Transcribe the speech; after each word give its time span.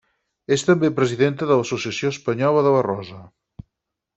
És 0.55 0.63
també 0.69 0.89
presidenta 0.99 1.49
de 1.51 1.57
l'Associació 1.59 2.13
Espanyola 2.15 2.65
de 2.69 2.73
la 2.77 2.81
Rosa. 2.89 3.21